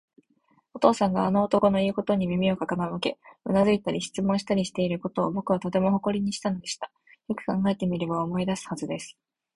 [0.73, 6.91] お父さんがあの男のいうことに耳を傾け、うなずいたり、質問したりしていることを、ぼくはとても誇りにしたのでした。
[7.29, 9.15] よく考えてみれば、思い出すはずです。